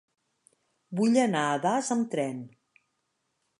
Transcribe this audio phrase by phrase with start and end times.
[1.01, 2.43] Vull anar a Das amb tren.